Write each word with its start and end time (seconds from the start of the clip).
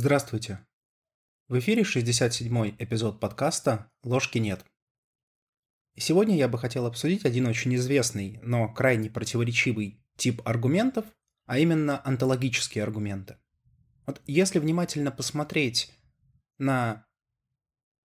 Здравствуйте. 0.00 0.64
В 1.48 1.58
эфире 1.58 1.82
67-й 1.82 2.76
эпизод 2.78 3.18
подкаста 3.18 3.90
«Ложки 4.04 4.38
нет». 4.38 4.64
И 5.96 6.00
сегодня 6.00 6.36
я 6.36 6.46
бы 6.46 6.56
хотел 6.56 6.86
обсудить 6.86 7.24
один 7.24 7.48
очень 7.48 7.74
известный, 7.74 8.38
но 8.44 8.72
крайне 8.72 9.10
противоречивый 9.10 10.00
тип 10.16 10.40
аргументов, 10.44 11.04
а 11.46 11.58
именно 11.58 12.00
онтологические 12.06 12.84
аргументы. 12.84 13.38
Вот 14.06 14.22
если 14.28 14.60
внимательно 14.60 15.10
посмотреть 15.10 15.92
на 16.58 17.04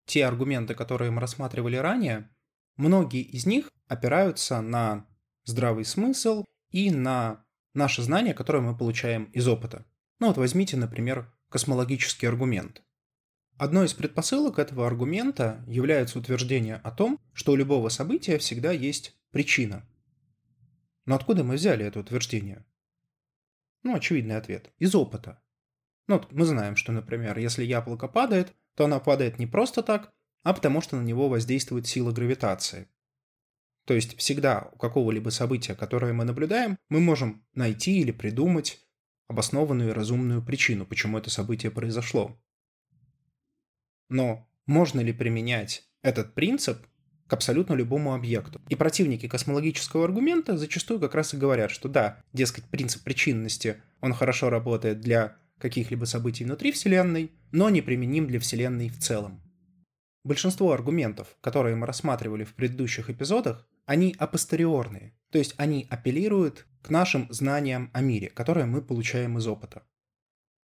те 0.08 0.26
аргументы, 0.26 0.74
которые 0.74 1.12
мы 1.12 1.22
рассматривали 1.22 1.76
ранее, 1.76 2.28
многие 2.76 3.22
из 3.22 3.46
них 3.46 3.70
опираются 3.88 4.62
на 4.62 5.06
здравый 5.44 5.86
смысл 5.86 6.44
и 6.72 6.90
на 6.90 7.46
наши 7.76 8.02
знания, 8.02 8.34
которые 8.34 8.64
мы 8.64 8.76
получаем 8.76 9.26
из 9.26 9.48
опыта. 9.48 9.86
Ну 10.18 10.26
вот 10.30 10.38
возьмите, 10.38 10.76
например, 10.76 11.32
космологический 11.54 12.26
аргумент. 12.26 12.82
Одной 13.60 13.86
из 13.86 13.94
предпосылок 13.94 14.58
этого 14.58 14.88
аргумента 14.88 15.64
является 15.68 16.18
утверждение 16.18 16.78
о 16.78 16.90
том, 16.90 17.20
что 17.32 17.52
у 17.52 17.56
любого 17.56 17.90
события 17.90 18.40
всегда 18.40 18.72
есть 18.72 19.16
причина. 19.30 19.88
Но 21.06 21.14
откуда 21.14 21.44
мы 21.44 21.54
взяли 21.54 21.86
это 21.86 22.00
утверждение? 22.00 22.66
Ну, 23.84 23.94
очевидный 23.94 24.36
ответ. 24.36 24.74
Из 24.80 24.96
опыта. 24.96 25.44
Ну, 26.08 26.16
вот 26.18 26.32
мы 26.32 26.44
знаем, 26.46 26.76
что, 26.76 26.92
например, 26.92 27.38
если 27.38 27.64
яблоко 27.64 28.08
падает, 28.08 28.52
то 28.74 28.86
оно 28.86 29.00
падает 29.00 29.38
не 29.38 29.46
просто 29.46 29.84
так, 29.84 30.12
а 30.42 30.56
потому 30.56 30.82
что 30.82 30.96
на 30.96 31.04
него 31.04 31.30
воздействует 31.30 31.86
сила 31.86 32.12
гравитации. 32.12 32.88
То 33.86 33.94
есть 33.94 34.18
всегда 34.18 34.72
у 34.74 34.78
какого-либо 34.80 35.30
события, 35.30 35.76
которое 35.76 36.14
мы 36.14 36.24
наблюдаем, 36.24 36.80
мы 36.90 37.00
можем 37.00 37.46
найти 37.54 38.00
или 38.00 38.12
придумать 38.12 38.83
обоснованную 39.34 39.90
и 39.90 39.94
разумную 39.94 40.42
причину, 40.42 40.86
почему 40.86 41.18
это 41.18 41.30
событие 41.30 41.72
произошло. 41.72 42.40
Но 44.10 44.48
можно 44.66 45.02
ли 45.02 45.12
применять 45.12 45.84
этот 46.02 46.34
принцип 46.34 46.78
к 47.28 47.34
абсолютно 47.34 47.74
любому 47.74 48.14
объекту? 48.14 48.62
И 48.70 48.76
противники 48.76 49.28
космологического 49.28 50.06
аргумента 50.06 50.58
зачастую 50.58 51.00
как 51.00 51.16
раз 51.16 51.34
и 51.34 51.38
говорят, 51.38 51.72
что 51.72 51.90
да, 51.90 52.24
дескать, 52.32 52.66
принцип 52.66 53.04
причинности, 53.04 53.82
он 54.00 54.14
хорошо 54.14 54.50
работает 54.50 55.02
для 55.02 55.36
каких-либо 55.58 56.06
событий 56.06 56.46
внутри 56.46 56.72
Вселенной, 56.72 57.32
но 57.52 57.70
не 57.70 57.82
применим 57.82 58.28
для 58.28 58.40
Вселенной 58.40 58.90
в 58.90 59.00
целом. 59.00 59.43
Большинство 60.24 60.72
аргументов, 60.72 61.36
которые 61.42 61.76
мы 61.76 61.86
рассматривали 61.86 62.46
в 62.46 62.54
предыдущих 62.54 63.10
эпизодах, 63.10 63.68
они 63.86 64.16
апостериорные, 64.18 65.14
то 65.30 65.38
есть 65.38 65.54
они 65.58 65.86
апеллируют 65.90 66.66
к 66.82 66.90
нашим 66.90 67.28
знаниям 67.30 67.90
о 67.94 68.02
мире, 68.02 68.30
которые 68.30 68.66
мы 68.66 68.82
получаем 68.82 69.38
из 69.38 69.48
опыта. 69.48 69.84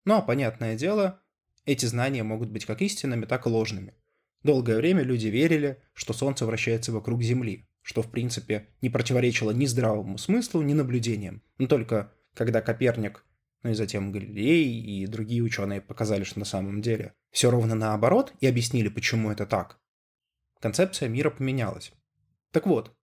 Ну 0.06 0.16
а 0.16 0.22
понятное 0.22 0.78
дело, 0.78 1.22
эти 1.66 1.86
знания 1.86 2.24
могут 2.24 2.50
быть 2.50 2.66
как 2.66 2.82
истинными, 2.82 3.26
так 3.26 3.46
и 3.46 3.50
ложными. 3.50 3.96
Долгое 4.44 4.78
время 4.78 5.04
люди 5.04 5.28
верили, 5.28 5.82
что 5.94 6.14
Солнце 6.14 6.46
вращается 6.46 6.94
вокруг 6.94 7.22
Земли, 7.22 7.68
что 7.82 8.02
в 8.02 8.10
принципе 8.10 8.70
не 8.82 8.90
противоречило 8.90 9.52
ни 9.52 9.66
здравому 9.66 10.18
смыслу, 10.18 10.62
ни 10.62 10.74
наблюдениям. 10.74 11.44
Но 11.58 11.68
только 11.68 12.14
когда 12.34 12.62
Коперник, 12.62 13.26
ну 13.64 13.72
и 13.72 13.74
затем 13.74 14.14
Галилей 14.14 14.80
и 14.80 15.06
другие 15.08 15.44
ученые 15.44 15.82
показали, 15.82 16.24
что 16.24 16.40
на 16.40 16.46
самом 16.46 16.82
деле 16.82 17.14
все 17.32 17.50
ровно 17.50 17.76
наоборот 17.76 18.34
и 18.40 18.48
объяснили, 18.48 18.90
почему 18.90 19.32
это 19.32 19.46
так, 19.46 19.80
концепция 20.60 21.10
мира 21.10 21.30
поменялась. 21.30 21.92
Так 22.52 22.66
вот, 22.66 22.96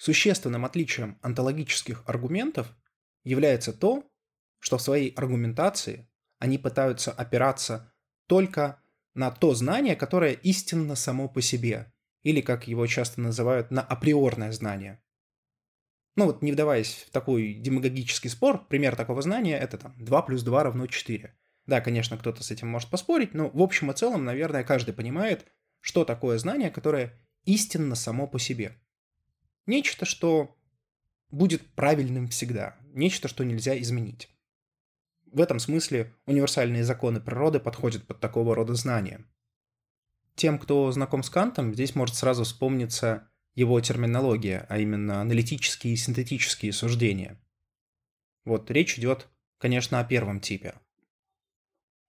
Существенным 0.00 0.64
отличием 0.64 1.18
онтологических 1.20 2.04
аргументов 2.06 2.74
является 3.22 3.74
то, 3.74 4.10
что 4.58 4.78
в 4.78 4.82
своей 4.82 5.10
аргументации 5.10 6.08
они 6.38 6.56
пытаются 6.56 7.12
опираться 7.12 7.92
только 8.26 8.82
на 9.12 9.30
то 9.30 9.52
знание, 9.52 9.96
которое 9.96 10.32
истинно 10.32 10.94
само 10.94 11.28
по 11.28 11.42
себе, 11.42 11.92
или, 12.22 12.40
как 12.40 12.66
его 12.66 12.86
часто 12.86 13.20
называют, 13.20 13.70
на 13.70 13.82
априорное 13.82 14.52
знание. 14.52 15.02
Ну 16.16 16.24
вот, 16.24 16.40
не 16.40 16.52
вдаваясь 16.52 17.04
в 17.06 17.10
такой 17.10 17.52
демагогический 17.52 18.30
спор, 18.30 18.66
пример 18.68 18.96
такого 18.96 19.20
знания– 19.20 19.58
это 19.60 19.76
там 19.76 19.94
2 20.02 20.22
плюс 20.22 20.42
2 20.42 20.62
равно 20.62 20.86
4. 20.86 21.38
Да, 21.70 21.80
конечно, 21.80 22.18
кто-то 22.18 22.42
с 22.42 22.50
этим 22.50 22.66
может 22.66 22.90
поспорить, 22.90 23.32
но 23.32 23.48
в 23.48 23.62
общем 23.62 23.92
и 23.92 23.94
целом, 23.94 24.24
наверное, 24.24 24.64
каждый 24.64 24.92
понимает, 24.92 25.46
что 25.78 26.04
такое 26.04 26.36
знание, 26.36 26.68
которое 26.68 27.12
истинно 27.44 27.94
само 27.94 28.26
по 28.26 28.40
себе. 28.40 28.76
Нечто, 29.66 30.04
что 30.04 30.58
будет 31.30 31.64
правильным 31.76 32.26
всегда, 32.26 32.76
нечто, 32.92 33.28
что 33.28 33.44
нельзя 33.44 33.78
изменить. 33.78 34.36
В 35.26 35.40
этом 35.40 35.60
смысле 35.60 36.12
универсальные 36.26 36.82
законы 36.82 37.20
природы 37.20 37.60
подходят 37.60 38.04
под 38.04 38.18
такого 38.18 38.56
рода 38.56 38.74
знания. 38.74 39.24
Тем, 40.34 40.58
кто 40.58 40.90
знаком 40.90 41.22
с 41.22 41.30
Кантом, 41.30 41.72
здесь 41.72 41.94
может 41.94 42.16
сразу 42.16 42.42
вспомниться 42.42 43.30
его 43.54 43.80
терминология, 43.80 44.66
а 44.68 44.78
именно 44.78 45.20
аналитические 45.20 45.92
и 45.92 45.96
синтетические 45.96 46.72
суждения. 46.72 47.40
Вот 48.44 48.72
речь 48.72 48.98
идет, 48.98 49.28
конечно, 49.58 50.00
о 50.00 50.04
первом 50.04 50.40
типе. 50.40 50.74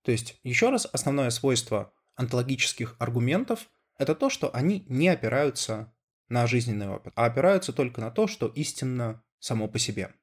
То 0.03 0.11
есть, 0.11 0.39
еще 0.43 0.69
раз, 0.69 0.87
основное 0.91 1.29
свойство 1.29 1.93
онтологических 2.15 2.95
аргументов– 2.99 3.69
это 3.97 4.15
то, 4.15 4.29
что 4.29 4.53
они 4.55 4.85
не 4.87 5.09
опираются 5.09 5.93
на 6.27 6.47
жизненный 6.47 6.89
опыт, 6.89 7.13
а 7.15 7.25
опираются 7.25 7.73
только 7.73 8.01
на 8.01 8.09
то, 8.09 8.27
что 8.27 8.47
истинно 8.47 9.23
само 9.39 9.67
по 9.67 9.79
себе. 9.79 10.13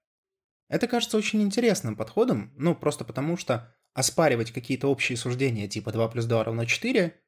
Это 0.68 0.86
кажется 0.86 1.16
очень 1.16 1.42
интересным 1.42 1.96
подходом, 1.96 2.52
ну, 2.56 2.74
просто 2.74 3.04
потому 3.04 3.36
что 3.36 3.74
оспаривать 3.94 4.52
какие-то 4.52 4.88
общие 4.88 5.16
суждения 5.16 5.68
типа 5.68 5.92
2 5.92 6.08
плюс 6.08 6.24
2 6.26 6.44
равно 6.44 6.64
4, 6.64 7.20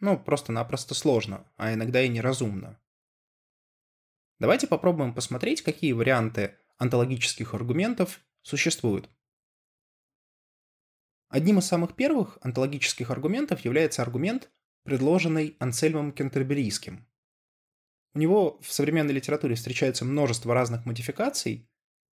ну, 0.00 0.18
просто-напросто 0.18 0.94
сложно, 0.94 1.50
а 1.56 1.72
иногда 1.72 2.02
и 2.02 2.08
неразумно. 2.08 2.80
Давайте 4.38 4.66
попробуем 4.66 5.14
посмотреть, 5.14 5.62
какие 5.62 5.92
варианты 5.92 6.56
онтологических 6.78 7.54
аргументов 7.54 8.20
существуют. 8.42 9.08
Одним 11.34 11.58
из 11.58 11.66
самых 11.66 11.96
первых 11.96 12.38
онтологических 12.42 13.10
аргументов 13.10 13.64
является 13.64 14.02
аргумент, 14.02 14.52
предложенный 14.84 15.56
Ансельмом 15.58 16.12
Кентерберийским. 16.12 17.08
У 18.14 18.20
него 18.20 18.60
в 18.60 18.72
современной 18.72 19.14
литературе 19.14 19.56
встречается 19.56 20.04
множество 20.04 20.54
разных 20.54 20.86
модификаций. 20.86 21.68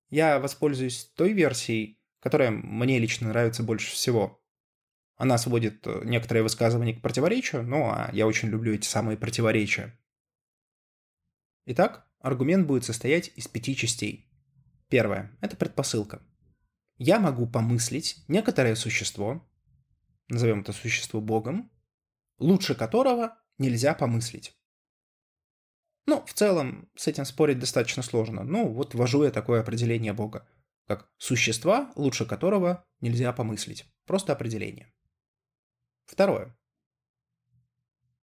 Я 0.09 0.39
воспользуюсь 0.39 1.05
той 1.15 1.33
версией, 1.33 1.99
которая 2.19 2.49
мне 2.49 2.97
лично 2.97 3.27
нравится 3.27 3.61
больше 3.61 3.91
всего. 3.91 4.43
Она 5.17 5.37
сводит 5.37 5.85
э, 5.85 6.01
некоторые 6.03 6.41
высказывания 6.41 6.95
к 6.95 7.03
противоречию, 7.03 7.61
ну 7.61 7.91
а 7.91 8.09
я 8.13 8.25
очень 8.25 8.49
люблю 8.49 8.73
эти 8.73 8.87
самые 8.87 9.17
противоречия. 9.17 9.95
Итак, 11.67 12.07
аргумент 12.21 12.65
будет 12.65 12.85
состоять 12.85 13.31
из 13.35 13.47
пяти 13.47 13.75
частей. 13.75 14.31
Первое– 14.89 15.37
это 15.41 15.55
предпосылка. 15.55 16.23
Я 17.03 17.19
могу 17.19 17.47
помыслить 17.47 18.23
некоторое 18.27 18.75
существо, 18.75 19.43
назовем 20.27 20.61
это 20.61 20.71
существо 20.71 21.19
Богом, 21.19 21.71
лучше 22.37 22.75
которого 22.75 23.39
нельзя 23.57 23.95
помыслить. 23.95 24.55
Ну, 26.05 26.23
в 26.23 26.33
целом, 26.35 26.91
с 26.95 27.07
этим 27.07 27.25
спорить 27.25 27.57
достаточно 27.57 28.03
сложно. 28.03 28.43
Ну, 28.43 28.71
вот 28.71 28.93
ввожу 28.93 29.23
я 29.23 29.31
такое 29.31 29.61
определение 29.61 30.13
Бога, 30.13 30.47
как 30.85 31.11
существа, 31.17 31.91
лучше 31.95 32.27
которого 32.27 32.85
нельзя 32.99 33.33
помыслить. 33.33 33.91
Просто 34.05 34.33
определение. 34.33 34.93
Второе. 36.05 36.55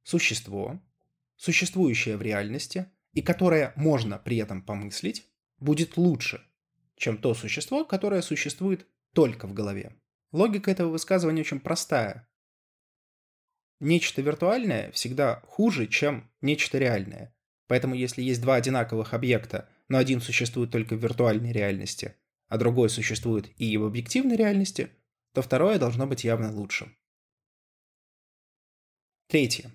Существо, 0.04 0.80
существующее 1.34 2.16
в 2.16 2.22
реальности, 2.22 2.86
и 3.12 3.22
которое 3.22 3.72
можно 3.74 4.20
при 4.20 4.36
этом 4.36 4.62
помыслить, 4.62 5.26
будет 5.58 5.96
лучше, 5.96 6.47
чем 6.98 7.18
то 7.18 7.34
существо, 7.34 7.84
которое 7.84 8.22
существует 8.22 8.86
только 9.14 9.46
в 9.46 9.54
голове. 9.54 9.96
Логика 10.32 10.70
этого 10.70 10.90
высказывания 10.90 11.40
очень 11.40 11.60
простая. 11.60 12.28
Нечто 13.80 14.20
виртуальное 14.20 14.90
всегда 14.92 15.40
хуже, 15.46 15.86
чем 15.86 16.30
нечто 16.40 16.78
реальное. 16.78 17.34
Поэтому 17.68 17.94
если 17.94 18.22
есть 18.22 18.42
два 18.42 18.56
одинаковых 18.56 19.14
объекта, 19.14 19.68
но 19.88 19.98
один 19.98 20.20
существует 20.20 20.70
только 20.70 20.96
в 20.96 21.02
виртуальной 21.02 21.52
реальности, 21.52 22.16
а 22.48 22.58
другой 22.58 22.90
существует 22.90 23.48
и 23.60 23.76
в 23.76 23.84
объективной 23.84 24.36
реальности, 24.36 24.90
то 25.32 25.42
второе 25.42 25.78
должно 25.78 26.06
быть 26.06 26.24
явно 26.24 26.52
лучше. 26.52 26.94
Третье. 29.28 29.70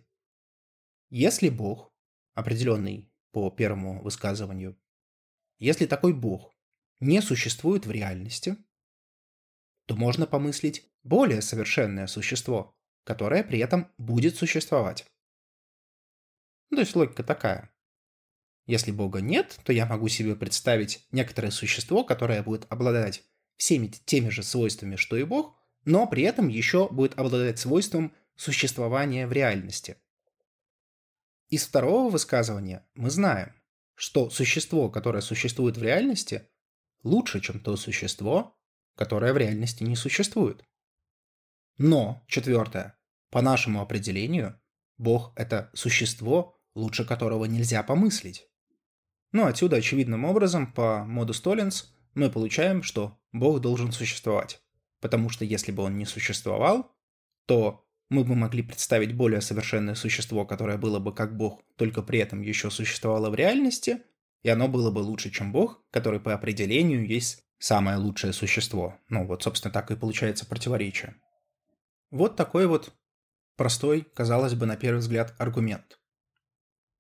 Если 1.10 1.50
Бог, 1.50 1.94
определенный 2.34 3.12
по 3.32 3.50
первому 3.52 4.02
высказыванию, 4.02 4.78
если 5.60 5.86
такой 5.86 6.14
Бог 6.14 6.53
не 7.04 7.22
существует 7.22 7.86
в 7.86 7.92
реальности, 7.92 8.58
то 9.86 9.96
можно 9.96 10.26
помыслить 10.26 10.90
более 11.04 11.42
совершенное 11.42 12.08
существо, 12.08 12.76
которое 13.04 13.44
при 13.44 13.60
этом 13.60 13.92
будет 13.98 14.38
существовать. 14.38 15.06
Ну, 16.70 16.78
то 16.78 16.82
есть 16.82 16.96
логика 16.96 17.24
такая. 17.24 17.70
Если 18.66 18.92
Бога 18.92 19.20
нет, 19.20 19.60
то 19.66 19.74
я 19.74 19.86
могу 19.86 20.08
себе 20.08 20.36
представить 20.36 21.06
некоторое 21.12 21.52
существо, 21.52 22.06
которое 22.06 22.42
будет 22.42 22.66
обладать 22.72 23.24
всеми 23.58 23.88
теми 23.88 24.30
же 24.30 24.42
свойствами, 24.42 24.96
что 24.96 25.18
и 25.18 25.24
Бог, 25.24 25.56
но 25.84 26.08
при 26.08 26.24
этом 26.24 26.48
еще 26.48 26.88
будет 26.90 27.20
обладать 27.20 27.60
свойством 27.60 28.16
существования 28.38 29.28
в 29.28 29.34
реальности. 29.34 29.98
Из 31.50 31.66
второго 31.66 32.10
высказывания 32.10 32.88
мы 32.96 33.10
знаем, 33.10 33.54
что 33.96 34.30
существо, 34.30 34.90
которое 34.90 35.22
существует 35.22 35.78
в 35.78 35.84
реальности, 35.84 36.48
лучше, 37.04 37.42
чем 37.42 37.60
то 37.60 37.76
существо, 37.76 38.58
которое 38.96 39.34
в 39.34 39.38
реальности 39.38 39.84
не 39.84 39.96
существует. 39.96 40.64
Но, 41.78 42.24
четвертое, 42.28 42.98
по 43.30 43.42
нашему 43.42 43.82
определению, 43.82 44.60
Бог– 44.98 45.34
это 45.36 45.72
существо, 45.74 46.62
лучше 46.76 47.06
которого 47.06 47.46
нельзя 47.46 47.82
помыслить. 47.84 48.48
Ну, 49.32 49.46
отсюда 49.46 49.78
очевидным 49.78 50.26
образом, 50.26 50.72
по 50.72 51.04
моду 51.04 51.34
Столлинс, 51.34 51.96
мы 52.14 52.30
получаем, 52.30 52.84
что 52.84 53.20
Бог 53.32 53.60
должен 53.62 53.92
существовать. 53.92 54.62
Потому 55.00 55.30
что 55.30 55.44
если 55.44 55.72
бы 55.72 55.84
он 55.84 55.98
не 55.98 56.06
существовал, 56.06 56.96
то 57.48 57.84
мы 58.10 58.24
бы 58.24 58.36
могли 58.36 58.62
представить 58.62 59.16
более 59.16 59.42
совершенное 59.42 59.96
существо, 59.96 60.46
которое 60.46 60.78
было 60.78 61.00
бы 61.00 61.14
как 61.14 61.36
Бог, 61.36 61.64
только 61.76 62.04
при 62.04 62.20
этом 62.20 62.42
еще 62.42 62.70
существовало 62.70 63.32
в 63.32 63.36
реальности, 63.36 64.04
и 64.44 64.50
оно 64.50 64.68
было 64.68 64.92
бы 64.92 65.00
лучше, 65.00 65.32
чем 65.32 65.52
Бог, 65.52 65.84
который 65.90 66.20
по 66.20 66.34
определению 66.34 67.08
есть 67.08 67.44
самое 67.58 67.98
лучшее 67.98 68.34
существо. 68.34 69.00
Ну 69.10 69.26
вот, 69.26 69.44
собственно, 69.44 69.74
так 69.74 69.90
и 69.90 69.96
получается 69.96 70.46
противоречие. 70.46 71.16
Вот 72.12 72.36
такой 72.36 72.68
вот 72.68 72.94
простой, 73.56 74.02
казалось 74.02 74.54
бы, 74.54 74.66
на 74.66 74.76
первый 74.76 75.00
взгляд, 75.00 75.34
аргумент. 75.40 76.00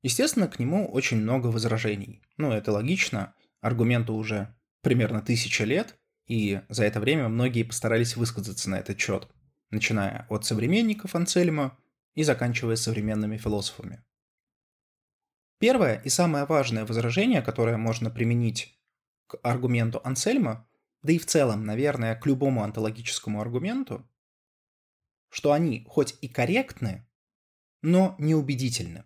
Естественно, 0.01 0.47
к 0.47 0.57
нему 0.57 0.89
очень 0.89 1.17
много 1.17 1.47
возражений. 1.47 2.21
Ну, 2.37 2.51
это 2.51 2.71
логично. 2.71 3.35
Аргументу 3.61 4.13
уже 4.13 4.55
примерно 4.81 5.21
тысяча 5.21 5.63
лет, 5.63 5.97
и 6.27 6.61
за 6.69 6.85
это 6.85 6.99
время 6.99 7.29
многие 7.29 7.63
постарались 7.63 8.15
высказаться 8.15 8.69
на 8.69 8.75
этот 8.79 8.99
счет, 8.99 9.27
начиная 9.69 10.25
от 10.29 10.45
современников 10.45 11.15
Ансельма 11.15 11.77
и 12.15 12.23
заканчивая 12.23 12.75
современными 12.75 13.37
философами. 13.37 14.03
Первое 15.63 16.01
и 16.01 16.09
самое 16.09 16.43
важное 16.43 16.85
возражение, 16.85 17.41
которое 17.41 17.77
можно 17.77 18.11
применить 18.11 18.77
к 19.27 19.39
аргументу 19.43 20.01
Ансельма, 20.03 20.69
да 21.03 21.13
и 21.13 21.17
в 21.17 21.25
целом, 21.25 21.63
наверное, 21.63 22.17
к 22.17 22.25
любому 22.25 22.63
онтологическому 22.63 23.39
аргументу, 23.39 24.05
что 25.29 25.53
они 25.53 25.85
хоть 25.87 26.17
и 26.19 26.27
корректны, 26.27 27.07
но 27.81 28.17
неубедительны. 28.19 29.05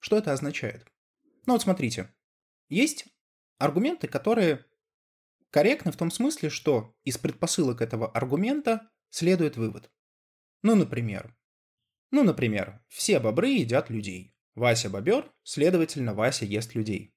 Что 0.00 0.18
это 0.18 0.34
означает? 0.34 0.86
Ну 1.46 1.54
вот 1.54 1.62
смотрите, 1.62 2.14
есть 2.68 3.06
аргументы, 3.56 4.06
которые 4.06 4.66
корректны 5.48 5.92
в 5.92 5.96
том 5.96 6.10
смысле, 6.10 6.50
что 6.50 6.94
из 7.04 7.16
предпосылок 7.16 7.80
этого 7.80 8.06
аргумента 8.10 8.90
следует 9.08 9.56
вывод. 9.56 9.90
Ну, 10.60 10.74
например, 10.74 11.34
ну, 12.10 12.22
например, 12.22 12.84
все 12.88 13.18
бобры 13.18 13.48
едят 13.48 13.88
людей. 13.88 14.36
Вася 14.54 14.90
бобер, 14.90 15.30
следовательно, 15.42 16.14
Вася 16.14 16.44
ест 16.44 16.74
людей. 16.74 17.14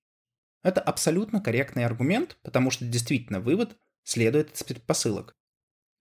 Это 0.63 0.79
абсолютно 0.81 1.41
корректный 1.41 1.85
аргумент, 1.85 2.37
потому 2.41 2.71
что 2.71 2.85
действительно 2.85 3.39
вывод 3.39 3.77
следует 4.03 4.55
из 4.55 4.63
предпосылок. 4.63 5.35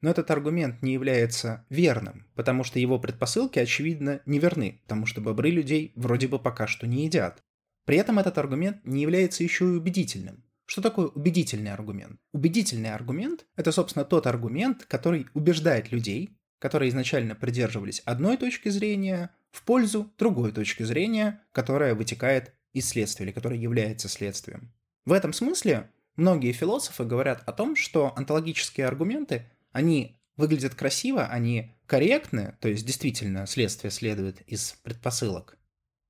Но 0.00 0.10
этот 0.10 0.30
аргумент 0.30 0.82
не 0.82 0.92
является 0.92 1.64
верным, 1.68 2.28
потому 2.34 2.64
что 2.64 2.78
его 2.78 2.98
предпосылки, 2.98 3.58
очевидно, 3.58 4.20
неверны, 4.26 4.80
потому 4.82 5.06
что 5.06 5.20
бобры 5.20 5.50
людей 5.50 5.92
вроде 5.94 6.28
бы 6.28 6.38
пока 6.38 6.66
что 6.66 6.86
не 6.86 7.04
едят. 7.04 7.42
При 7.84 7.96
этом 7.96 8.18
этот 8.18 8.38
аргумент 8.38 8.84
не 8.84 9.02
является 9.02 9.42
еще 9.44 9.64
и 9.64 9.76
убедительным. 9.76 10.44
Что 10.66 10.80
такое 10.80 11.06
убедительный 11.06 11.72
аргумент? 11.72 12.20
Убедительный 12.32 12.94
аргумент– 12.94 13.46
это, 13.56 13.72
собственно, 13.72 14.04
тот 14.04 14.26
аргумент, 14.26 14.84
который 14.86 15.26
убеждает 15.34 15.92
людей, 15.92 16.38
которые 16.58 16.90
изначально 16.90 17.34
придерживались 17.34 18.00
одной 18.04 18.36
точки 18.36 18.68
зрения, 18.68 19.30
в 19.52 19.62
пользу 19.64 20.12
другой 20.18 20.50
точки 20.52 20.82
зрения, 20.82 21.42
которая 21.52 21.94
вытекает 21.94 22.54
из 22.72 22.88
следствия 22.88 23.26
или 23.26 23.32
которая 23.32 23.58
является 23.58 24.08
следствием. 24.08 24.72
В 25.04 25.12
этом 25.12 25.32
смысле 25.32 25.90
многие 26.16 26.52
философы 26.52 27.04
говорят 27.04 27.42
о 27.46 27.52
том, 27.52 27.76
что 27.76 28.12
онтологические 28.16 28.86
аргументы 28.86 29.50
они 29.70 30.18
выглядят 30.36 30.74
красиво, 30.74 31.26
они 31.26 31.76
корректны, 31.86 32.56
то 32.60 32.68
есть 32.68 32.86
действительно 32.86 33.46
следствие 33.46 33.90
следует 33.90 34.40
из 34.42 34.72
предпосылок, 34.82 35.58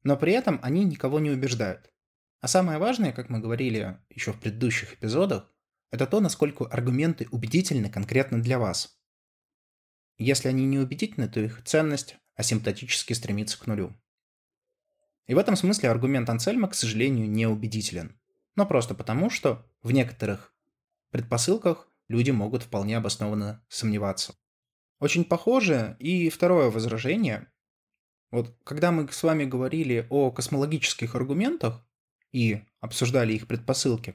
но 0.05 0.17
при 0.17 0.33
этом 0.33 0.61
они 0.62 0.85
никого 0.85 1.21
не 1.21 1.31
убеждают. 1.31 1.91
А 2.41 2.49
самое 2.49 2.79
важное, 2.79 3.12
как 3.12 3.29
мы 3.29 3.41
говорили 3.41 3.99
еще 4.11 4.33
в 4.33 4.41
предыдущих 4.41 4.95
эпизодах, 4.95 5.49
это 5.91 6.06
то, 6.06 6.21
насколько 6.21 6.65
аргументы 6.65 7.29
убедительны 7.31 7.91
конкретно 7.91 8.41
для 8.43 8.59
вас. 8.59 8.99
Если 10.19 10.49
они 10.49 10.67
не 10.67 10.79
убедительны, 10.79 11.29
то 11.29 11.41
их 11.41 11.62
ценность 11.65 12.17
асимптотически 12.43 13.15
стремится 13.15 13.59
к 13.59 13.67
нулю. 13.67 13.94
И 15.27 15.35
в 15.35 15.39
этом 15.39 15.56
смысле 15.56 15.91
аргумент 15.91 16.29
Ансельма, 16.29 16.69
к 16.69 16.75
сожалению, 16.75 17.31
не 17.31 17.47
убедителен. 17.47 18.21
Но 18.55 18.67
просто 18.67 18.94
потому, 18.94 19.31
что 19.31 19.67
в 19.83 19.93
некоторых 19.93 20.55
предпосылках 21.11 21.89
люди 22.09 22.31
могут 22.31 22.65
вполне 22.65 22.99
обоснованно 22.99 23.65
сомневаться. 23.69 24.35
Очень 24.99 25.25
похоже 25.25 25.97
и 25.99 26.29
второе 26.29 26.71
возражение. 26.71 27.50
Вот 28.31 28.56
когда 28.65 28.93
мы 28.93 29.09
с 29.11 29.23
вами 29.23 29.45
говорили 29.45 30.06
о 30.11 30.31
космологических 30.31 31.15
аргументах 31.15 31.85
и 32.31 32.65
обсуждали 32.81 33.33
их 33.33 33.47
предпосылки, 33.47 34.15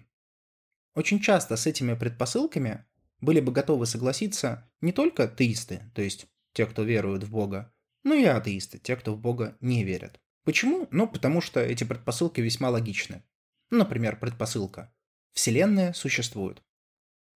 очень 0.96 1.20
часто 1.20 1.56
с 1.56 1.68
этими 1.68 1.94
предпосылками 1.94 2.86
были 3.22 3.40
бы 3.40 3.52
готовы 3.52 3.86
согласиться 3.86 4.72
не 4.82 4.92
только 4.92 5.28
теисты, 5.28 5.92
то 5.94 6.02
есть 6.02 6.28
те, 6.54 6.66
кто 6.66 6.84
верует 6.84 7.24
в 7.24 7.32
Бога, 7.32 7.74
но 8.08 8.16
и 8.16 8.24
атеисты, 8.24 8.78
те, 8.78 8.96
кто 8.96 9.14
в 9.14 9.20
Бога 9.20 9.58
не 9.60 9.84
верят. 9.84 10.22
Почему? 10.46 10.88
Ну, 10.92 11.10
потому 11.10 11.42
что 11.42 11.60
эти 11.60 11.84
предпосылки 11.84 12.40
весьма 12.40 12.70
логичны. 12.70 13.22
Например, 13.70 14.18
предпосылка. 14.18 14.96
Вселенная 15.34 15.92
существует. 15.92 16.64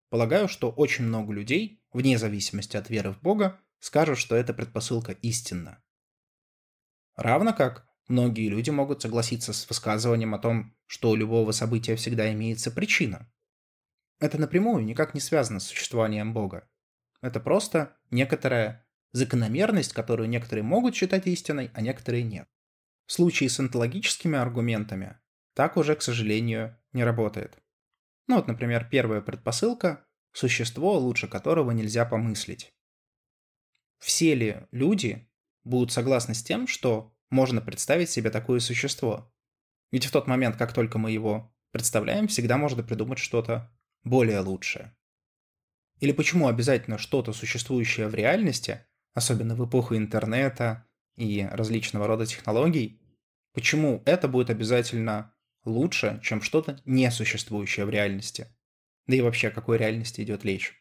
Полагаю, 0.08 0.48
что 0.48 0.70
очень 0.70 1.04
много 1.04 1.34
людей, 1.34 1.84
вне 1.92 2.16
зависимости 2.16 2.78
от 2.78 2.88
веры 2.88 3.12
в 3.12 3.20
Бога, 3.20 3.60
скажут, 3.80 4.16
что 4.16 4.34
эта 4.34 4.54
предпосылка 4.54 5.12
истинна. 5.12 5.84
Равно 7.16 7.52
как 7.52 7.86
многие 8.08 8.48
люди 8.48 8.70
могут 8.70 9.02
согласиться 9.02 9.52
с 9.52 9.68
высказыванием 9.68 10.34
о 10.34 10.38
том, 10.38 10.74
что 10.86 11.10
у 11.10 11.14
любого 11.14 11.52
события 11.52 11.96
всегда 11.96 12.32
имеется 12.32 12.70
причина. 12.70 13.30
Это 14.20 14.38
напрямую 14.38 14.86
никак 14.86 15.12
не 15.12 15.20
связано 15.20 15.60
с 15.60 15.66
существованием 15.66 16.32
Бога. 16.32 16.66
Это 17.20 17.40
просто 17.40 17.94
некоторая 18.10 18.81
закономерность, 19.12 19.92
которую 19.92 20.28
некоторые 20.28 20.64
могут 20.64 20.94
считать 20.94 21.26
истиной, 21.26 21.70
а 21.74 21.80
некоторые 21.80 22.22
нет. 22.22 22.48
В 23.06 23.12
случае 23.12 23.50
с 23.50 23.60
онтологическими 23.60 24.38
аргументами 24.38 25.18
так 25.54 25.76
уже, 25.76 25.94
к 25.94 26.02
сожалению, 26.02 26.78
не 26.92 27.04
работает. 27.04 27.58
Ну 28.26 28.36
вот, 28.36 28.46
например, 28.46 28.88
первая 28.90 29.20
предпосылка– 29.20 30.06
существо, 30.32 30.98
лучше 30.98 31.28
которого 31.28 31.72
нельзя 31.72 32.04
помыслить. 32.06 32.72
Все 33.98 34.34
ли 34.34 34.66
люди 34.70 35.28
будут 35.64 35.92
согласны 35.92 36.34
с 36.34 36.42
тем, 36.42 36.66
что 36.66 37.14
можно 37.30 37.60
представить 37.60 38.10
себе 38.10 38.30
такое 38.30 38.60
существо? 38.60 39.32
Ведь 39.90 40.06
в 40.06 40.10
тот 40.10 40.26
момент, 40.26 40.56
как 40.56 40.72
только 40.72 40.98
мы 40.98 41.10
его 41.10 41.54
представляем, 41.70 42.28
всегда 42.28 42.56
можно 42.56 42.82
придумать 42.82 43.18
что-то 43.18 43.70
более 44.04 44.40
лучшее. 44.40 44.96
Или 46.00 46.12
почему 46.12 46.48
обязательно 46.48 46.98
что-то, 46.98 47.32
существующее 47.32 48.08
в 48.08 48.14
реальности, 48.14 48.84
особенно 49.14 49.54
в 49.54 49.68
эпоху 49.68 49.96
интернета 49.96 50.86
и 51.16 51.46
различного 51.50 52.06
рода 52.06 52.26
технологий, 52.26 53.00
почему 53.52 54.02
это 54.06 54.28
будет 54.28 54.50
обязательно 54.50 55.34
лучше, 55.64 56.20
чем 56.22 56.42
что-то 56.42 56.80
несуществующее 56.84 57.86
в 57.86 57.90
реальности. 57.90 58.48
Да 59.06 59.16
и 59.16 59.20
вообще, 59.20 59.48
о 59.48 59.52
какой 59.52 59.78
реальности 59.78 60.20
идет 60.22 60.44
речь. 60.44 60.78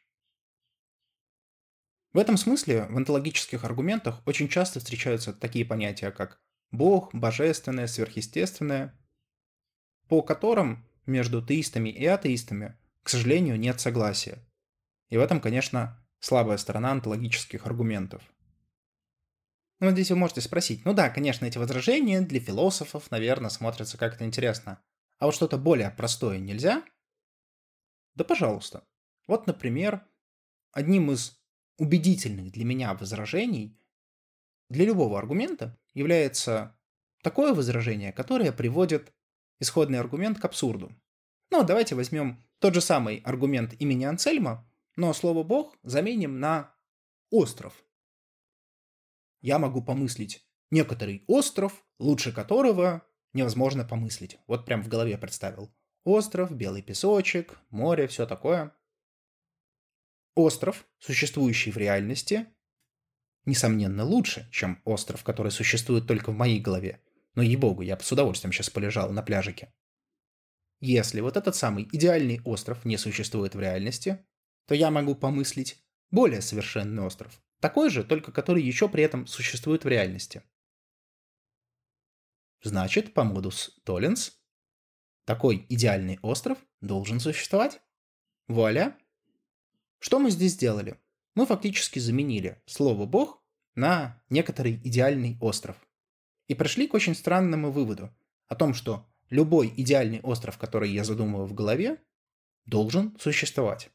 В 2.14 2.18
этом 2.18 2.38
смысле 2.38 2.88
в 2.90 2.98
онтологических 2.98 3.64
аргументах 3.64 4.22
очень 4.26 4.50
часто 4.50 4.80
встречаются 4.80 5.34
такие 5.34 5.66
понятия, 5.66 6.12
как 6.12 6.42
Бог, 6.72 7.14
Божественное, 7.14 7.88
Сверхъестественное, 7.88 9.00
по 10.08 10.22
которым 10.22 10.86
между 11.06 11.42
теистами 11.46 11.90
и 11.90 12.06
атеистами, 12.06 12.78
к 13.04 13.10
сожалению, 13.10 13.58
нет 13.58 13.80
согласия. 13.80 14.46
И 15.10 15.18
в 15.18 15.22
этом, 15.22 15.40
конечно, 15.40 16.01
слабая 16.22 16.58
сторона 16.58 16.92
онтологических 16.92 17.66
аргументов. 17.66 18.24
Ну, 19.80 19.90
здесь 19.92 20.12
вы 20.12 20.18
можете 20.18 20.42
спросить, 20.42 20.86
ну 20.86 20.94
да, 20.94 21.10
конечно, 21.10 21.46
эти 21.46 21.58
возражения 21.58 22.22
для 22.22 22.40
философов, 22.40 23.10
наверное, 23.10 23.50
смотрятся 23.50 23.98
как-то 23.98 24.24
интересно. 24.24 24.82
А 25.18 25.26
вот 25.26 25.36
что-то 25.36 25.58
более 25.58 25.90
простое 25.90 26.38
нельзя? 26.38 26.84
Да 28.14 28.24
пожалуйста. 28.24 28.88
Вот, 29.28 29.48
например, 29.48 30.08
одним 30.72 31.12
из 31.12 31.40
убедительных 31.78 32.52
для 32.52 32.64
меня 32.64 32.94
возражений 32.94 33.80
для 34.70 34.86
любого 34.86 35.18
аргумента 35.18 35.78
является 35.94 36.78
такое 37.24 37.54
возражение, 37.54 38.14
которое 38.14 38.52
приводит 38.52 39.14
исходный 39.60 40.00
аргумент 40.00 40.40
к 40.40 40.46
абсурду. 40.46 40.92
Ну, 41.50 41.64
давайте 41.64 41.96
возьмем 41.96 42.44
тот 42.60 42.76
же 42.76 42.82
самый 42.82 43.18
аргумент 43.26 43.74
имени 43.80 44.06
Ансельма, 44.06 44.71
но 45.02 45.14
слово 45.14 45.42
«бог» 45.42 45.80
заменим 45.82 46.40
на 46.40 46.76
остров. 47.32 47.74
Я 49.42 49.58
могу 49.58 49.82
помыслить 49.84 50.46
некоторый 50.70 51.24
остров, 51.26 51.84
лучше 51.98 52.32
которого 52.32 53.04
невозможно 53.34 53.84
помыслить. 53.84 54.38
Вот 54.46 54.64
прям 54.64 54.84
в 54.84 54.90
голове 54.90 55.18
представил. 55.18 55.76
Остров, 56.04 56.52
белый 56.52 56.84
песочек, 56.84 57.58
море, 57.72 58.06
все 58.06 58.28
такое. 58.28 58.76
Остров, 60.36 60.86
существующий 61.00 61.72
в 61.72 61.78
реальности, 61.78 62.46
несомненно, 63.46 64.06
лучше, 64.06 64.48
чем 64.52 64.84
остров, 64.86 65.24
который 65.24 65.52
существует 65.52 66.06
только 66.06 66.32
в 66.32 66.36
моей 66.36 66.60
голове. 66.60 67.02
Но, 67.34 67.42
ей-богу, 67.42 67.82
я 67.82 67.98
с 67.98 68.12
удовольствием 68.12 68.54
сейчас 68.54 68.70
полежал 68.70 69.12
на 69.12 69.24
пляжике. 69.24 69.74
Если 70.80 71.22
вот 71.22 71.38
этот 71.38 71.56
самый 71.56 71.90
идеальный 71.92 72.40
остров 72.46 72.86
не 72.86 72.98
существует 72.98 73.56
в 73.56 73.60
реальности, 73.60 74.24
то 74.72 74.76
я 74.76 74.90
могу 74.90 75.16
помыслить 75.16 75.84
более 76.12 76.42
совершенный 76.42 77.04
остров. 77.04 77.42
Такой 77.60 77.90
же, 77.90 78.06
только 78.06 78.32
который 78.32 78.64
еще 78.64 78.88
при 78.88 79.04
этом 79.04 79.28
существует 79.28 79.84
в 79.84 79.90
реальности. 79.90 80.44
Значит, 82.64 83.14
по 83.14 83.26
модус 83.26 83.78
Толлинс, 83.84 84.40
такой 85.26 85.66
идеальный 85.68 86.20
остров 86.22 86.58
должен 86.80 87.20
существовать. 87.20 87.82
Вуаля! 88.48 88.98
Что 90.00 90.20
мы 90.20 90.32
здесь 90.32 90.54
сделали? 90.54 90.98
Мы 91.36 91.46
фактически 91.46 92.00
заменили 92.00 92.64
слово 92.66 93.06
«бог» 93.06 93.44
на 93.76 94.24
некоторый 94.30 94.76
идеальный 94.76 95.38
остров. 95.42 95.76
И 96.48 96.56
пришли 96.56 96.88
к 96.88 96.94
очень 96.94 97.16
странному 97.16 97.72
выводу 97.72 98.10
о 98.48 98.56
том, 98.56 98.74
что 98.74 99.06
любой 99.30 99.74
идеальный 99.76 100.22
остров, 100.22 100.58
который 100.58 100.92
я 100.92 101.04
задумываю 101.04 101.48
в 101.48 101.54
голове, 101.54 102.02
должен 102.66 103.18
существовать. 103.20 103.92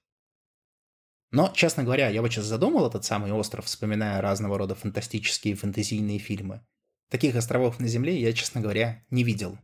Но, 1.30 1.50
честно 1.54 1.82
говоря, 1.82 2.08
я 2.08 2.22
вот 2.22 2.30
сейчас 2.30 2.44
задумал 2.44 2.86
этот 2.86 3.04
самый 3.04 3.32
остров, 3.32 3.66
вспоминая 3.66 4.20
разного 4.20 4.58
рода 4.58 4.74
фантастические 4.74 5.54
и 5.54 5.56
фэнтезийные 5.56 6.18
фильмы. 6.18 6.64
Таких 7.10 7.34
островов 7.36 7.80
на 7.80 7.88
Земле 7.88 8.20
я, 8.20 8.32
честно 8.32 8.60
говоря, 8.60 9.04
не 9.10 9.24
видел. 9.24 9.58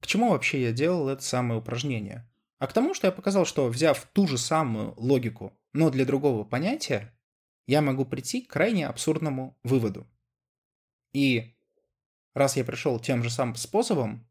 К 0.00 0.06
чему 0.06 0.30
вообще 0.30 0.62
я 0.62 0.72
делал 0.72 1.08
это 1.08 1.22
самое 1.22 1.60
упражнение? 1.60 2.28
А 2.58 2.66
к 2.66 2.72
тому, 2.72 2.94
что 2.94 3.06
я 3.06 3.12
показал, 3.12 3.46
что 3.46 3.68
взяв 3.68 4.08
ту 4.12 4.26
же 4.26 4.38
самую 4.38 4.94
логику, 4.96 5.56
но 5.72 5.90
для 5.90 6.04
другого 6.04 6.44
понятия, 6.44 7.16
я 7.66 7.82
могу 7.82 8.04
прийти 8.04 8.42
к 8.42 8.50
крайне 8.50 8.86
абсурдному 8.86 9.58
выводу. 9.62 10.06
И 11.12 11.56
раз 12.34 12.56
я 12.56 12.64
пришел 12.64 12.98
тем 12.98 13.22
же 13.22 13.30
самым 13.30 13.56
способом, 13.56 14.28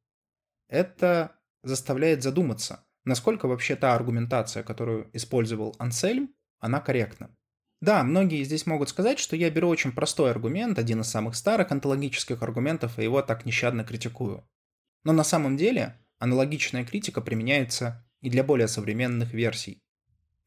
это 0.68 1.38
заставляет 1.64 2.24
задуматься, 2.24 2.86
насколько 3.04 3.48
вообще 3.48 3.76
та 3.76 3.94
аргументация, 3.94 4.64
которую 4.64 5.10
использовал 5.14 5.76
Ансельм, 5.80 6.34
она 6.60 6.80
корректна. 6.80 7.36
Да, 7.80 8.04
многие 8.04 8.44
здесь 8.44 8.66
могут 8.66 8.90
сказать, 8.90 9.20
что 9.20 9.36
я 9.36 9.52
беру 9.52 9.70
очень 9.70 9.92
простой 9.92 10.32
аргумент, 10.32 10.80
один 10.80 11.02
из 11.02 11.08
самых 11.08 11.36
старых 11.36 11.72
онтологических 11.72 12.42
аргументов, 12.42 12.98
и 12.98 13.04
его 13.04 13.22
так 13.22 13.46
нещадно 13.46 13.84
критикую. 13.84 14.48
Но 15.04 15.14
на 15.14 15.24
самом 15.24 15.58
деле 15.58 16.00
аналогичная 16.18 16.86
критика 16.86 17.22
применяется 17.22 18.04
и 18.22 18.30
для 18.30 18.44
более 18.44 18.68
современных 18.68 19.32
версий. 19.34 19.84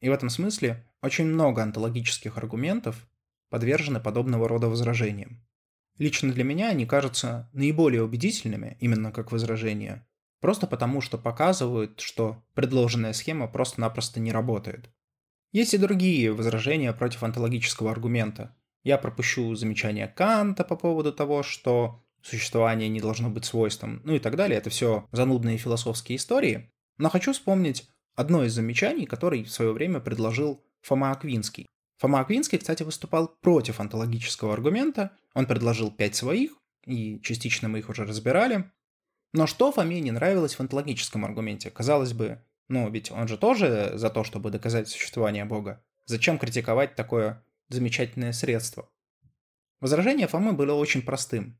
И 0.01 0.09
в 0.09 0.11
этом 0.11 0.29
смысле 0.29 0.85
очень 1.01 1.25
много 1.25 1.63
онтологических 1.63 2.37
аргументов 2.37 3.07
подвержены 3.49 3.99
подобного 3.99 4.49
рода 4.49 4.67
возражениям. 4.67 5.45
Лично 5.97 6.33
для 6.33 6.43
меня 6.43 6.69
они 6.69 6.85
кажутся 6.85 7.49
наиболее 7.53 8.03
убедительными, 8.03 8.75
именно 8.79 9.11
как 9.11 9.31
возражения, 9.31 10.07
просто 10.39 10.67
потому 10.67 10.99
что 10.99 11.17
показывают, 11.17 11.99
что 11.99 12.43
предложенная 12.55 13.13
схема 13.13 13.47
просто-напросто 13.47 14.19
не 14.19 14.31
работает. 14.31 14.89
Есть 15.51 15.73
и 15.73 15.77
другие 15.77 16.31
возражения 16.31 16.93
против 16.93 17.23
онтологического 17.23 17.91
аргумента. 17.91 18.55
Я 18.83 18.97
пропущу 18.97 19.53
замечание 19.55 20.07
Канта 20.07 20.63
по 20.63 20.75
поводу 20.75 21.11
того, 21.11 21.43
что 21.43 22.03
существование 22.21 22.89
не 22.89 23.01
должно 23.01 23.29
быть 23.29 23.45
свойством, 23.45 24.01
ну 24.03 24.15
и 24.15 24.19
так 24.19 24.35
далее. 24.35 24.57
Это 24.57 24.69
все 24.69 25.07
занудные 25.11 25.57
философские 25.57 26.15
истории. 26.15 26.71
Но 26.97 27.09
хочу 27.09 27.33
вспомнить 27.33 27.87
одно 28.15 28.43
из 28.43 28.53
замечаний, 28.53 29.05
который 29.05 29.43
в 29.43 29.51
свое 29.51 29.71
время 29.73 29.99
предложил 29.99 30.63
Фома 30.81 31.11
Аквинский. 31.11 31.67
Фома 31.97 32.21
Аквинский, 32.21 32.57
кстати, 32.57 32.83
выступал 32.83 33.35
против 33.41 33.79
онтологического 33.79 34.53
аргумента. 34.53 35.11
Он 35.33 35.45
предложил 35.45 35.91
пять 35.91 36.15
своих, 36.15 36.57
и 36.85 37.19
частично 37.21 37.67
мы 37.67 37.79
их 37.79 37.89
уже 37.89 38.05
разбирали. 38.05 38.71
Но 39.33 39.47
что 39.47 39.71
Фоме 39.71 39.99
не 40.01 40.11
нравилось 40.11 40.55
в 40.55 40.59
онтологическом 40.59 41.25
аргументе? 41.25 41.69
Казалось 41.69 42.13
бы, 42.13 42.43
ну, 42.71 42.89
ведь 42.89 43.11
он 43.11 43.27
же 43.27 43.37
тоже 43.37 43.97
за 43.97 44.09
то, 44.09 44.23
чтобы 44.23 44.49
доказать 44.49 44.87
существование 44.87 45.43
Бога. 45.43 45.83
Зачем 46.05 46.39
критиковать 46.39 46.95
такое 46.95 47.45
замечательное 47.67 48.31
средство? 48.31 48.89
Возражение 49.81 50.25
Фомы 50.25 50.53
было 50.53 50.73
очень 50.73 51.01
простым. 51.01 51.59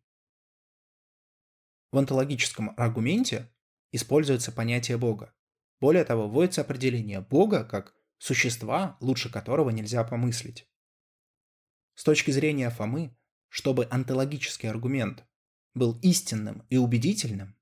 В 1.92 1.98
онтологическом 1.98 2.74
аргументе 2.78 3.52
используется 3.92 4.54
понятие 4.54 4.98
Бога. 4.98 5.36
Более 5.82 6.06
того, 6.06 6.30
вводится 6.30 6.62
определение 6.62 7.20
Бога 7.20 7.66
как 7.66 7.94
существа, 8.18 8.96
лучше 9.02 9.30
которого 9.30 9.70
нельзя 9.70 10.06
помыслить. 10.06 10.66
С 11.96 12.06
точки 12.06 12.32
зрения 12.32 12.70
Фомы, 12.70 13.14
чтобы 13.50 13.86
онтологический 13.92 14.70
аргумент 14.70 15.26
был 15.74 16.00
истинным 16.04 16.66
и 16.70 16.78
убедительным, 16.78 17.58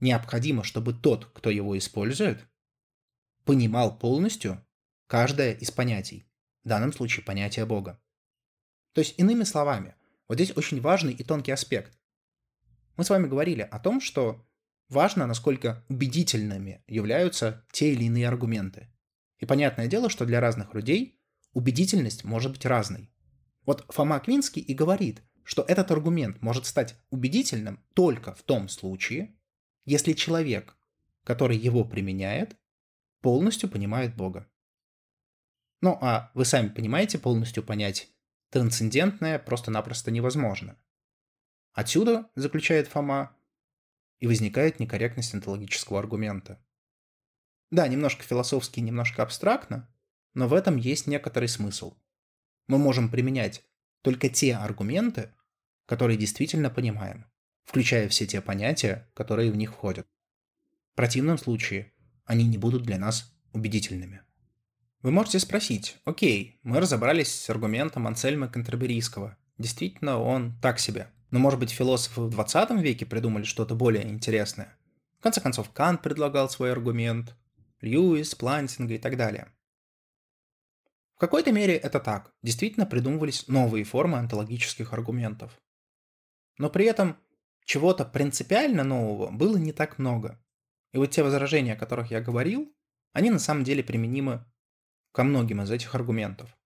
необходимо, 0.00 0.64
чтобы 0.64 0.94
тот, 0.94 1.26
кто 1.26 1.50
его 1.50 1.76
использует, 1.76 2.48
понимал 3.46 3.96
полностью 3.96 4.62
каждое 5.06 5.54
из 5.54 5.70
понятий, 5.70 6.26
в 6.64 6.68
данном 6.68 6.92
случае 6.92 7.24
понятие 7.24 7.64
Бога. 7.64 7.98
То 8.92 9.00
есть, 9.00 9.14
иными 9.18 9.44
словами, 9.44 9.94
вот 10.28 10.34
здесь 10.34 10.54
очень 10.56 10.80
важный 10.80 11.14
и 11.14 11.22
тонкий 11.22 11.52
аспект. 11.52 11.96
Мы 12.96 13.04
с 13.04 13.10
вами 13.10 13.28
говорили 13.28 13.62
о 13.62 13.78
том, 13.78 14.00
что 14.00 14.44
важно, 14.88 15.26
насколько 15.26 15.84
убедительными 15.88 16.82
являются 16.88 17.64
те 17.70 17.92
или 17.92 18.04
иные 18.04 18.26
аргументы. 18.26 18.88
И 19.38 19.46
понятное 19.46 19.86
дело, 19.86 20.10
что 20.10 20.26
для 20.26 20.40
разных 20.40 20.74
людей 20.74 21.20
убедительность 21.52 22.24
может 22.24 22.50
быть 22.52 22.66
разной. 22.66 23.12
Вот 23.64 23.84
Фома 23.90 24.18
Квинский 24.18 24.62
и 24.62 24.74
говорит, 24.74 25.22
что 25.44 25.62
этот 25.62 25.92
аргумент 25.92 26.42
может 26.42 26.66
стать 26.66 26.96
убедительным 27.10 27.84
только 27.94 28.34
в 28.34 28.42
том 28.42 28.68
случае, 28.68 29.36
если 29.84 30.14
человек, 30.14 30.76
который 31.22 31.56
его 31.56 31.84
применяет, 31.84 32.56
полностью 33.26 33.68
понимает 33.68 34.14
Бога. 34.14 34.48
Ну 35.80 35.98
а 36.00 36.30
вы 36.34 36.44
сами 36.44 36.68
понимаете, 36.68 37.18
полностью 37.18 37.64
понять 37.64 38.08
трансцендентное 38.50 39.40
просто-напросто 39.40 40.12
невозможно. 40.12 40.78
Отсюда, 41.72 42.30
заключает 42.36 42.86
Фома, 42.86 43.36
и 44.20 44.28
возникает 44.28 44.78
некорректность 44.78 45.34
онтологического 45.34 45.98
аргумента. 45.98 46.64
Да, 47.72 47.88
немножко 47.88 48.22
философски, 48.22 48.78
немножко 48.78 49.24
абстрактно, 49.24 49.92
но 50.34 50.46
в 50.46 50.54
этом 50.54 50.76
есть 50.76 51.08
некоторый 51.08 51.48
смысл. 51.48 51.96
Мы 52.68 52.78
можем 52.78 53.10
применять 53.10 53.64
только 54.02 54.28
те 54.28 54.54
аргументы, 54.54 55.34
которые 55.86 56.16
действительно 56.16 56.70
понимаем, 56.70 57.26
включая 57.64 58.08
все 58.08 58.24
те 58.24 58.40
понятия, 58.40 59.10
которые 59.14 59.50
в 59.50 59.56
них 59.56 59.72
входят. 59.72 60.06
В 60.92 60.94
противном 60.94 61.38
случае 61.38 61.92
они 62.26 62.44
не 62.44 62.58
будут 62.58 62.82
для 62.82 62.98
нас 62.98 63.34
убедительными. 63.52 64.22
Вы 65.02 65.12
можете 65.12 65.38
спросить, 65.38 65.96
окей, 66.04 66.58
мы 66.62 66.80
разобрались 66.80 67.32
с 67.32 67.48
аргументом 67.48 68.06
Ансельма 68.06 68.48
Кантерберийского. 68.48 69.36
Действительно, 69.56 70.18
он 70.18 70.58
так 70.60 70.78
себе. 70.78 71.10
Но, 71.30 71.38
может 71.38 71.58
быть, 71.58 71.70
философы 71.70 72.22
в 72.22 72.30
20 72.30 72.70
веке 72.82 73.06
придумали 73.06 73.44
что-то 73.44 73.74
более 73.74 74.06
интересное. 74.08 74.76
В 75.18 75.22
конце 75.22 75.40
концов, 75.40 75.70
Кант 75.70 76.02
предлагал 76.02 76.50
свой 76.50 76.72
аргумент, 76.72 77.36
Льюис, 77.80 78.34
Плантинга 78.34 78.94
и 78.94 78.98
так 78.98 79.16
далее. 79.16 79.48
В 81.14 81.18
какой-то 81.18 81.50
мере 81.52 81.74
это 81.74 81.98
так. 81.98 82.34
Действительно 82.42 82.84
придумывались 82.84 83.48
новые 83.48 83.84
формы 83.84 84.18
онтологических 84.18 84.92
аргументов. 84.92 85.58
Но 86.58 86.68
при 86.68 86.84
этом 86.84 87.16
чего-то 87.64 88.04
принципиально 88.04 88.84
нового 88.84 89.30
было 89.30 89.56
не 89.56 89.72
так 89.72 89.98
много. 89.98 90.38
И 90.96 90.98
вот 90.98 91.10
те 91.10 91.22
возражения, 91.22 91.74
о 91.74 91.76
которых 91.76 92.10
я 92.10 92.22
говорил, 92.22 92.74
они 93.12 93.28
на 93.28 93.38
самом 93.38 93.64
деле 93.64 93.84
применимы 93.84 94.46
ко 95.12 95.24
многим 95.24 95.60
из 95.60 95.70
этих 95.70 95.94
аргументов. 95.94 96.56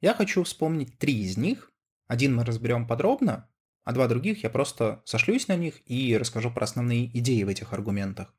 Я 0.00 0.14
хочу 0.14 0.42
вспомнить 0.42 0.96
три 0.96 1.20
из 1.20 1.36
них. 1.36 1.70
Один 2.06 2.34
мы 2.34 2.46
разберем 2.46 2.86
подробно, 2.86 3.50
а 3.84 3.92
два 3.92 4.08
других 4.08 4.42
я 4.42 4.48
просто 4.48 5.02
сошлюсь 5.04 5.48
на 5.48 5.56
них 5.56 5.82
и 5.84 6.16
расскажу 6.16 6.50
про 6.50 6.64
основные 6.64 7.14
идеи 7.18 7.42
в 7.42 7.48
этих 7.48 7.74
аргументах. 7.74 8.34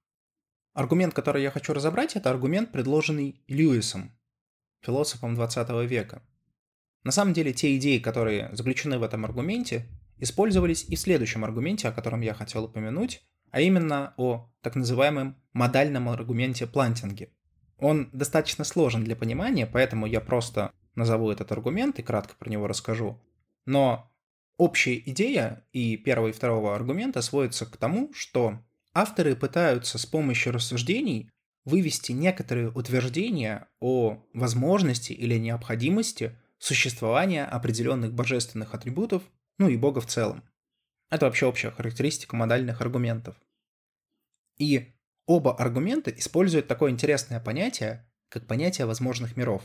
Аргумент, 0.74 1.14
который 1.14 1.44
я 1.44 1.52
хочу 1.52 1.74
разобрать, 1.74 2.16
это 2.16 2.32
аргумент, 2.32 2.72
предложенный 2.72 3.44
Льюисом, 3.48 4.18
философом 4.82 5.36
20 5.36 5.88
века. 5.88 6.24
На 7.04 7.12
самом 7.12 7.34
деле, 7.34 7.54
те 7.54 7.78
идеи, 7.78 8.00
которые 8.00 8.50
заключены 8.56 8.98
в 8.98 9.04
этом 9.04 9.26
аргументе, 9.26 9.86
использовались 10.18 10.86
и 10.86 10.96
в 10.96 11.00
следующем 11.00 11.46
аргументе, 11.46 11.88
о 11.88 11.92
котором 11.92 12.22
я 12.22 12.34
хотел 12.34 12.64
упомянуть, 12.64 13.22
а 13.52 13.62
именно 13.62 14.14
о 14.18 14.50
так 14.62 14.76
называемом 14.76 15.36
модальном 15.54 16.10
аргументе 16.10 16.68
Плантинге. 16.68 17.30
Он 17.78 18.10
достаточно 18.12 18.64
сложен 18.64 19.04
для 19.04 19.16
понимания, 19.16 19.66
поэтому 19.66 20.06
я 20.06 20.20
просто 20.20 20.72
назову 20.96 21.32
этот 21.32 21.52
аргумент 21.52 22.00
и 22.00 22.04
кратко 22.04 22.36
про 22.36 22.50
него 22.50 22.68
расскажу. 22.68 23.22
Но 23.66 24.12
общая 24.58 24.98
идея 24.98 25.66
и 25.72 25.96
первого 25.98 26.30
и 26.30 26.32
второго 26.32 26.76
аргумента 26.76 27.22
сводится 27.22 27.66
к 27.66 27.78
тому, 27.78 28.12
что 28.14 28.60
авторы 28.94 29.36
пытаются 29.36 29.98
с 29.98 30.06
помощью 30.06 30.54
рассуждений 30.54 31.30
вывести 31.66 32.14
некоторые 32.14 32.70
утверждения 32.70 33.68
о 33.80 34.24
возможности 34.34 35.12
или 35.14 35.38
необходимости 35.38 36.36
существования 36.60 37.46
определенных 37.46 38.14
божественных 38.14 38.74
атрибутов, 38.74 39.22
ну 39.60 39.68
и 39.68 39.78
Бога 39.78 40.02
в 40.02 40.08
целом. 40.08 40.44
Это 41.10 41.26
вообще 41.26 41.46
общая 41.46 41.72
характеристика 41.72 42.36
модальных 42.36 42.82
аргументов. 42.82 43.36
И 44.58 44.94
оба 45.26 45.56
аргумента 45.56 46.12
используют 46.12 46.68
такое 46.68 46.92
интересное 46.92 47.40
понятие, 47.40 48.10
как 48.30 48.48
понятие 48.48 48.88
возможных 48.88 49.38
миров. 49.38 49.64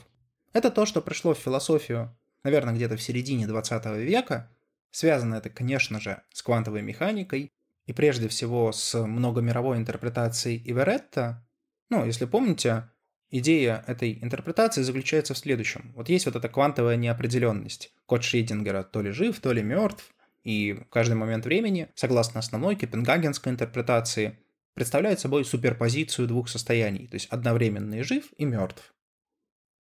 Это 0.53 0.71
то, 0.71 0.87
что 0.87 1.01
пришло 1.01 1.35
в 1.35 1.39
философию, 1.39 2.17
наверное, 2.45 2.75
где-то 2.75 2.97
в 2.97 3.03
середине 3.03 3.47
20 3.47 3.87
века. 3.99 4.51
Связано 4.91 5.37
это, 5.37 5.49
конечно 5.49 6.01
же, 6.01 6.23
с 6.33 6.43
квантовой 6.43 6.83
механикой 6.83 7.51
и 7.87 7.93
прежде 7.93 8.29
всего 8.29 8.73
с 8.73 8.95
многомировой 9.05 9.79
интерпретацией 9.79 10.63
Иверетта, 10.65 11.45
ну, 11.89 12.05
если 12.05 12.27
помните, 12.27 12.91
идея 13.31 13.83
этой 13.87 14.23
интерпретации 14.23 14.83
заключается 14.83 15.35
в 15.35 15.39
следующем. 15.39 15.93
Вот 15.97 16.09
есть 16.09 16.27
вот 16.27 16.37
эта 16.37 16.49
квантовая 16.49 16.97
неопределенность. 16.97 17.93
Код 18.07 18.23
Шрейдингера 18.23 18.83
то 18.83 19.03
ли 19.03 19.11
жив, 19.11 19.41
то 19.41 19.53
ли 19.53 19.63
мертв, 19.63 20.15
и 20.43 20.85
каждый 20.91 21.15
момент 21.15 21.45
времени, 21.45 21.89
согласно 21.95 22.41
основной 22.41 22.77
копенгагенской 22.77 23.53
интерпретации, 23.53 24.39
представляет 24.75 25.21
собой 25.21 25.45
суперпозицию 25.45 26.29
двух 26.29 26.49
состояний, 26.49 27.07
то 27.07 27.15
есть 27.15 27.29
одновременный 27.29 28.03
жив 28.03 28.33
и 28.37 28.45
мертв. 28.45 28.95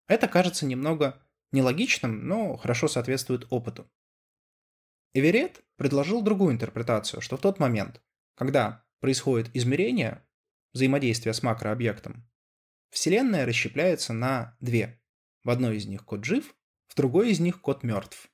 Это 0.09 0.29
кажется 0.29 0.67
немного 0.67 1.23
нелогичным, 1.53 2.27
но 2.27 2.57
хорошо 2.57 2.89
соответствует 2.89 3.47
опыту. 3.51 3.91
Эверет 5.15 5.63
предложил 5.77 6.23
другую 6.23 6.53
интерпретацию, 6.53 7.21
что 7.21 7.37
в 7.37 7.41
тот 7.41 7.59
момент, 7.59 8.03
когда 8.35 8.85
происходит 9.01 9.51
измерение, 9.55 10.23
взаимодействия 10.73 11.33
с 11.33 11.43
макрообъектом, 11.43 12.29
Вселенная 12.91 13.47
расщепляется 13.47 14.13
на 14.13 14.57
две. 14.61 15.01
В 15.43 15.51
одной 15.51 15.77
из 15.77 15.87
них 15.87 16.05
код 16.05 16.25
жив, 16.25 16.55
в 16.87 16.95
другой 16.95 17.31
из 17.31 17.41
них 17.41 17.61
код 17.61 17.83
мертв. 17.83 18.31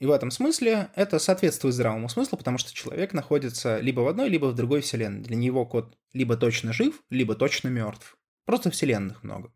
И 0.00 0.06
в 0.06 0.10
этом 0.10 0.30
смысле 0.30 0.90
это 0.96 1.18
соответствует 1.18 1.74
здравому 1.74 2.08
смыслу, 2.08 2.38
потому 2.38 2.56
что 2.56 2.72
человек 2.72 3.12
находится 3.12 3.78
либо 3.80 4.00
в 4.00 4.08
одной, 4.08 4.30
либо 4.30 4.46
в 4.46 4.54
другой 4.54 4.80
вселенной. 4.80 5.20
Для 5.20 5.36
него 5.36 5.66
код 5.66 5.94
либо 6.14 6.38
точно 6.38 6.72
жив, 6.72 7.02
либо 7.10 7.34
точно 7.34 7.68
мертв. 7.68 8.16
Просто 8.46 8.70
вселенных 8.70 9.22
много. 9.22 9.52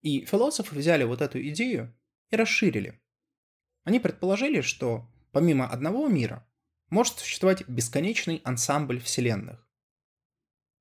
И 0.00 0.24
философы 0.24 0.74
взяли 0.74 1.04
вот 1.04 1.20
эту 1.20 1.46
идею 1.48 1.94
и 2.30 2.36
расширили. 2.36 3.02
Они 3.84 4.00
предположили, 4.00 4.62
что 4.62 5.06
помимо 5.30 5.68
одного 5.68 6.08
мира 6.08 6.48
может 6.88 7.18
существовать 7.18 7.68
бесконечный 7.68 8.40
ансамбль 8.44 8.98
вселенных. 8.98 9.68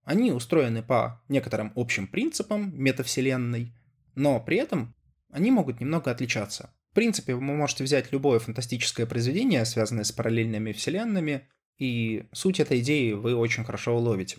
Они 0.03 0.31
устроены 0.31 0.81
по 0.83 1.21
некоторым 1.27 1.73
общим 1.75 2.07
принципам 2.07 2.71
метавселенной, 2.81 3.75
но 4.15 4.39
при 4.39 4.55
этом 4.55 4.95
они 5.29 5.51
могут 5.51 5.81
немного 5.81 6.11
отличаться. 6.11 6.73
Принципе, 6.97 7.35
вы 7.35 7.41
можете 7.41 7.83
взять 7.83 8.11
любое 8.11 8.39
фантастическое 8.39 9.05
произведение, 9.05 9.63
связанное 9.65 10.03
с 10.03 10.11
параллельными 10.11 10.71
вселенными, 10.71 11.47
и 11.77 12.27
суть 12.31 12.59
этой 12.59 12.79
идеи 12.79 13.11
вы 13.11 13.35
очень 13.35 13.63
хорошо 13.63 13.95
уловите. 13.95 14.37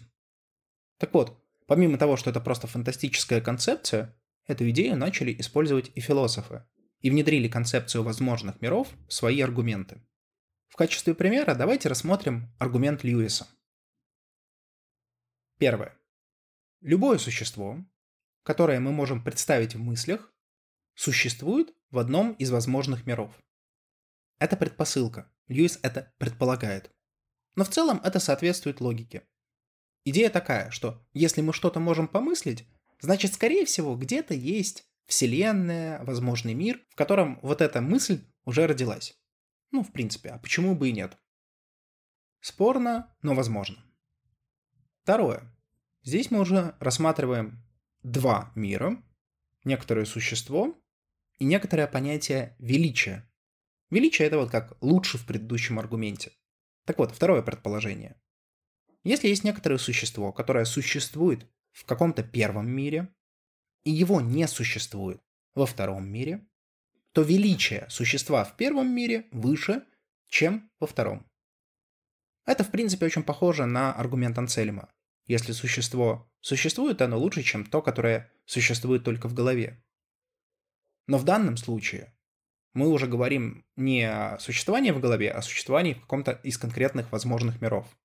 Так 0.97 1.15
вот, 1.15 1.41
помимо 1.69 1.99
того, 1.99 2.17
что 2.17 2.31
это 2.31 2.41
просто 2.41 2.67
фантастическая 2.67 3.41
концепция, 3.41 4.13
эту 4.49 4.69
идею 4.71 4.97
начали 4.97 5.33
использовать 5.39 5.93
и 5.95 6.01
философы, 6.01 6.67
и 6.99 7.11
внедрили 7.11 7.47
концепцию 7.47 8.03
возможных 8.03 8.61
миров 8.61 8.89
в 9.07 9.13
свои 9.13 9.41
аргументы. 9.41 10.03
В 10.67 10.75
качестве 10.75 11.15
примера 11.15 11.55
давайте 11.55 11.89
рассмотрим 11.89 12.53
аргумент 12.59 13.05
Льюиса– 13.05 13.47
Первое. 15.59 15.97
Любое 16.81 17.19
существо, 17.19 17.79
которое 18.43 18.81
мы 18.81 18.91
можем 18.91 19.23
представить 19.23 19.77
в 19.77 19.79
мыслях, 19.79 20.33
существует 20.97 21.73
в 21.91 21.99
одном 21.99 22.33
из 22.33 22.51
возможных 22.51 23.07
миров. 23.07 23.33
Это 24.39 24.57
предпосылка. 24.57 25.31
Льюис 25.49 25.79
это 25.83 26.13
предполагает. 26.19 26.91
Но 27.57 27.65
в 27.65 27.71
целом 27.71 28.01
это 28.05 28.21
соответствует 28.21 28.81
логике. 28.81 29.27
Идея 30.05 30.31
такая, 30.31 30.71
что 30.71 31.05
если 31.13 31.41
мы 31.41 31.53
что-то 31.53 31.81
можем 31.81 32.09
помыслить, 32.09 32.67
значит, 33.01 33.35
скорее 33.35 33.65
всего, 33.65 33.97
где-то 33.97 34.35
есть 34.35 34.89
вселенная, 35.07 36.05
возможный 36.05 36.55
мир, 36.55 36.81
в 36.91 36.95
котором 36.95 37.41
вот 37.43 37.61
эта 37.63 37.81
мысль 37.81 38.23
уже 38.45 38.67
родилась. 38.67 39.19
Ну, 39.71 39.83
в 39.83 39.93
принципе, 39.93 40.31
а 40.31 40.39
почему 40.39 40.75
бы 40.75 40.89
и 40.89 40.93
нет? 40.93 41.19
Спорно, 42.41 43.15
но 43.23 43.35
возможно. 43.35 43.77
Второе. 45.03 45.43
Здесь 46.03 46.31
мы 46.31 46.41
уже 46.41 46.77
рассматриваем 46.81 47.63
два 48.03 48.53
мира, 48.55 49.03
некоторое 49.65 50.05
существо 50.05 50.75
и 51.39 51.45
некоторое 51.45 51.87
понятие 51.87 52.57
величия. 52.59 53.29
Величие 53.91 54.29
это 54.29 54.39
вот 54.39 54.51
как 54.51 54.77
лучше 54.83 55.19
в 55.19 55.27
предыдущем 55.27 55.79
аргументе. 55.79 56.33
Так 56.85 56.99
вот, 56.99 57.13
второе 57.15 57.43
предположение. 57.43 58.21
Если 59.05 59.29
есть 59.29 59.45
некоторое 59.45 59.79
существо, 59.79 60.33
которое 60.33 60.65
существует 60.65 61.47
в 61.73 61.85
каком-то 61.85 62.23
первом 62.23 62.69
мире, 62.69 63.15
и 63.85 63.91
его 63.91 64.21
не 64.21 64.47
существует 64.49 65.23
во 65.55 65.67
втором 65.67 66.09
мире, 66.09 66.47
то 67.13 67.23
величие 67.23 67.87
существа 67.89 68.45
в 68.45 68.57
первом 68.57 68.95
мире 68.95 69.27
выше, 69.33 69.85
чем 70.29 70.71
во 70.79 70.87
втором. 70.87 71.27
Это, 72.45 72.65
в 72.65 72.71
принципе, 72.71 73.07
очень 73.07 73.23
похоже 73.23 73.67
на 73.67 73.93
аргумент 73.93 74.39
Анцельма. 74.39 74.91
Если 75.27 75.53
существо 75.53 76.31
существует, 76.41 77.03
оно 77.03 77.19
лучше, 77.19 77.43
чем 77.43 77.65
то, 77.65 77.83
которое 77.83 78.31
существует 78.47 79.05
только 79.05 79.29
в 79.29 79.35
голове. 79.35 79.83
Но 81.09 81.19
в 81.19 81.25
данном 81.25 81.57
случае 81.57 82.15
мы 82.75 82.89
уже 82.89 83.09
говорим 83.09 83.67
не 83.75 84.05
о 84.05 84.39
существовании 84.39 84.93
в 84.93 85.01
голове, 85.01 85.33
а 85.33 85.39
о 85.39 85.43
существовании 85.43 85.95
в 85.95 86.03
каком-то 86.03 86.33
из 86.45 86.59
конкретных 86.59 87.11
возможных 87.11 87.61
миров. 87.61 87.99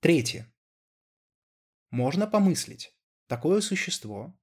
Третье. 0.00 0.52
Можно 1.90 2.26
помыслить 2.26 2.94
такое 3.28 3.60
существо, 3.60 4.38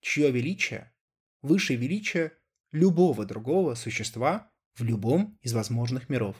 чье 0.00 0.30
величие 0.30 0.94
выше 1.40 1.74
величия 1.74 2.38
любого 2.70 3.24
другого 3.24 3.74
существа 3.74 4.52
в 4.74 4.84
любом 4.84 5.38
из 5.40 5.54
возможных 5.54 6.10
миров. 6.10 6.36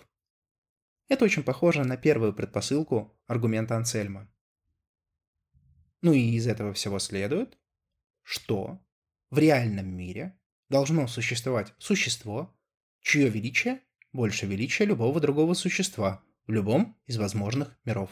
Это 1.09 1.25
очень 1.25 1.43
похоже 1.43 1.85
на 1.85 1.97
первую 1.97 2.35
предпосылку 2.35 3.19
аргумента 3.27 3.77
Ансельма. 3.77 4.31
Ну 6.03 6.13
и 6.13 6.37
из 6.37 6.47
этого 6.47 6.75
всего 6.75 6.99
следует, 6.99 7.59
что 8.23 8.79
в 9.33 9.39
реальном 9.39 9.89
мире 9.89 10.39
должно 10.71 11.09
существовать 11.09 11.75
существо, 11.79 12.57
чье 13.01 13.29
величие 13.29 13.81
больше 14.13 14.47
величия 14.47 14.85
любого 14.85 15.19
другого 15.19 15.55
существа 15.55 16.23
в 16.47 16.53
любом 16.53 16.97
из 17.07 17.17
возможных 17.17 17.77
миров. 17.85 18.11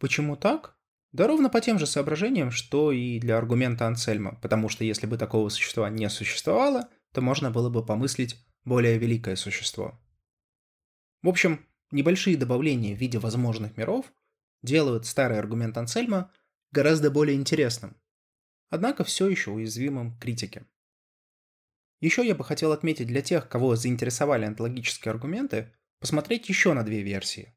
Почему 0.00 0.34
так? 0.34 0.76
Да 1.12 1.28
ровно 1.28 1.48
по 1.48 1.60
тем 1.60 1.78
же 1.78 1.86
соображениям, 1.86 2.50
что 2.50 2.90
и 2.90 3.20
для 3.20 3.38
аргумента 3.38 3.86
Ансельма, 3.86 4.40
потому 4.42 4.68
что 4.68 4.82
если 4.82 5.06
бы 5.06 5.16
такого 5.16 5.48
существа 5.50 5.88
не 5.88 6.10
существовало, 6.10 6.88
то 7.12 7.20
можно 7.20 7.52
было 7.52 7.70
бы 7.70 7.86
помыслить 7.86 8.44
более 8.64 8.98
великое 8.98 9.36
существо. 9.36 9.96
В 11.22 11.28
общем, 11.28 11.64
Небольшие 11.92 12.36
добавления 12.36 12.96
в 12.96 12.98
виде 12.98 13.18
возможных 13.18 13.76
миров 13.76 14.12
делают 14.62 15.06
старый 15.06 15.38
аргумент 15.38 15.78
Ансельма 15.78 16.32
гораздо 16.72 17.10
более 17.10 17.36
интересным, 17.36 17.96
однако 18.70 19.04
все 19.04 19.28
еще 19.28 19.50
уязвимым 19.50 20.16
к 20.16 20.22
критике. 20.22 20.66
Еще 22.00 22.26
я 22.26 22.34
бы 22.34 22.44
хотел 22.44 22.72
отметить 22.72 23.06
для 23.06 23.22
тех, 23.22 23.48
кого 23.48 23.76
заинтересовали 23.76 24.44
онтологические 24.44 25.10
аргументы, 25.12 25.72
посмотреть 26.00 26.48
еще 26.48 26.72
на 26.72 26.82
две 26.82 27.02
версии. 27.02 27.56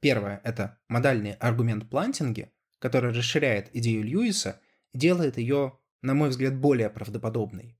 Первая– 0.00 0.40
это 0.44 0.78
модальный 0.88 1.32
аргумент 1.34 1.88
Плантинги, 1.88 2.52
который 2.78 3.12
расширяет 3.12 3.74
идею 3.74 4.04
Льюиса 4.04 4.60
и 4.92 4.98
делает 4.98 5.38
ее, 5.38 5.78
на 6.02 6.14
мой 6.14 6.28
взгляд, 6.28 6.56
более 6.56 6.90
правдоподобной. 6.90 7.78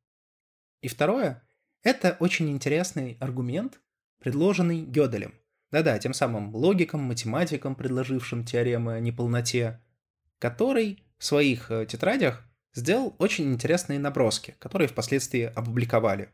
И 0.80 0.88
второе– 0.88 1.46
это 1.82 2.16
очень 2.20 2.50
интересный 2.50 3.16
аргумент, 3.20 3.80
предложенный 4.18 4.82
Гёделем– 4.84 5.34
да-да, 5.70 5.98
тем 5.98 6.14
самым 6.14 6.54
логикам, 6.54 7.02
математикам, 7.02 7.74
предложившим 7.74 8.44
теоремы 8.44 8.94
о 8.94 9.00
неполноте, 9.00 9.82
который 10.38 11.04
в 11.18 11.24
своих 11.24 11.70
э, 11.70 11.84
тетрадях 11.84 12.47
сделал 12.74 13.14
очень 13.18 13.52
интересные 13.52 13.98
наброски, 13.98 14.56
которые 14.58 14.88
впоследствии 14.88 15.42
опубликовали. 15.42 16.30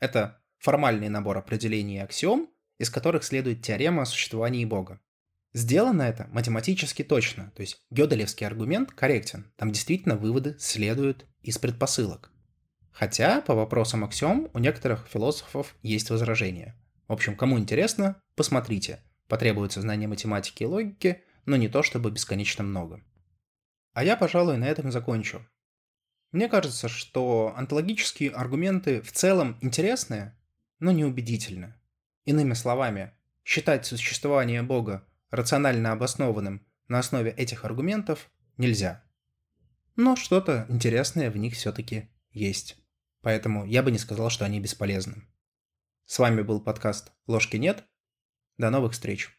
Это 0.00 0.40
формальный 0.58 1.08
набор 1.08 1.38
определений 1.38 1.96
и 1.96 2.00
аксиом, 2.00 2.48
из 2.78 2.90
которых 2.90 3.24
следует 3.24 3.62
теорема 3.62 4.02
о 4.02 4.06
существовании 4.06 4.64
Бога. 4.64 5.00
Сделано 5.52 6.02
это 6.02 6.28
математически 6.32 7.02
точно, 7.02 7.50
то 7.54 7.62
есть 7.62 7.80
гёделевский 7.90 8.46
аргумент 8.46 8.90
корректен, 8.90 9.50
там 9.56 9.72
действительно 9.72 10.16
выводы 10.16 10.56
следуют 10.58 11.24
из 11.40 11.56
предпосылок. 11.56 12.30
Хотя 12.92 13.40
по 13.40 13.54
вопросам 13.54 14.04
аксиом 14.04 14.50
у 14.52 14.58
некоторых 14.58 15.06
философов 15.06 15.74
есть 15.82 16.10
возражения. 16.10 16.74
В 17.08 17.12
общем, 17.12 17.36
кому 17.36 17.58
интересно, 17.58 18.20
посмотрите. 18.34 19.00
Потребуется 19.28 19.80
знание 19.80 20.08
математики 20.08 20.62
и 20.62 20.66
логики, 20.66 21.22
но 21.46 21.56
не 21.56 21.68
то 21.68 21.82
чтобы 21.82 22.10
бесконечно 22.10 22.64
много. 22.64 23.00
А 23.92 24.04
я, 24.04 24.16
пожалуй, 24.16 24.56
на 24.56 24.64
этом 24.64 24.90
закончу. 24.90 25.46
Мне 26.32 26.48
кажется, 26.48 26.88
что 26.88 27.54
онтологические 27.56 28.30
аргументы 28.30 29.00
в 29.00 29.12
целом 29.12 29.56
интересны, 29.60 30.34
но 30.78 30.92
не 30.92 31.04
убедительны. 31.04 31.74
Иными 32.24 32.54
словами, 32.54 33.12
считать 33.44 33.86
существование 33.86 34.62
Бога 34.62 35.06
рационально 35.30 35.92
обоснованным 35.92 36.66
на 36.88 36.98
основе 36.98 37.30
этих 37.30 37.64
аргументов 37.64 38.30
нельзя. 38.56 39.04
Но 39.94 40.16
что-то 40.16 40.66
интересное 40.68 41.30
в 41.30 41.36
них 41.36 41.54
все-таки 41.54 42.10
есть. 42.30 42.76
Поэтому 43.22 43.64
я 43.64 43.82
бы 43.82 43.90
не 43.90 43.98
сказал, 43.98 44.30
что 44.30 44.44
они 44.44 44.60
бесполезны. 44.60 45.22
С 46.04 46.18
вами 46.18 46.42
был 46.42 46.60
подкаст 46.60 47.12
«Ложки 47.26 47.56
нет». 47.56 47.84
До 48.58 48.70
новых 48.70 48.92
встреч. 48.92 49.35